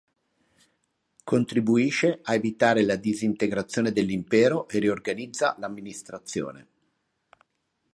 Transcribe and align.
Contribuisce 1.23 2.21
a 2.23 2.33
evitare 2.33 2.81
la 2.81 2.95
disintegrazione 2.95 3.91
dell'Impero 3.91 4.67
e 4.67 4.79
riorganizza 4.79 5.55
l'amministrazione. 5.59 6.67